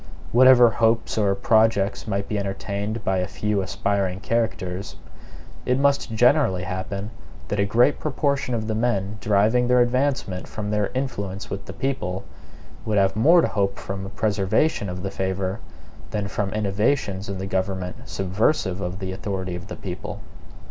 Whatever 0.31 0.71
hopes 0.71 1.15
or 1.15 1.35
projects 1.35 2.07
might 2.07 2.27
be 2.27 2.39
entertained 2.39 3.03
by 3.03 3.17
a 3.19 3.27
few 3.27 3.61
aspiring 3.61 4.19
characters, 4.19 4.95
it 5.63 5.77
must 5.77 6.11
generally 6.15 6.63
happen 6.63 7.11
that 7.49 7.59
a 7.59 7.65
great 7.65 7.99
proportion 7.99 8.55
of 8.55 8.65
the 8.65 8.73
men 8.73 9.19
deriving 9.21 9.67
their 9.67 9.79
advancement 9.79 10.47
from 10.47 10.71
their 10.71 10.87
influence 10.95 11.51
with 11.51 11.65
the 11.65 11.73
people, 11.73 12.23
would 12.83 12.97
have 12.97 13.15
more 13.15 13.41
to 13.41 13.47
hope 13.47 13.77
from 13.77 14.03
a 14.03 14.09
preservation 14.09 14.89
of 14.89 15.03
the 15.03 15.11
favor, 15.11 15.59
than 16.09 16.27
from 16.27 16.51
innovations 16.51 17.29
in 17.29 17.37
the 17.37 17.45
government 17.45 17.95
subversive 18.05 18.81
of 18.81 18.97
the 18.97 19.11
authority 19.11 19.55
of 19.55 19.67
the 19.67 19.75
people. 19.75 20.21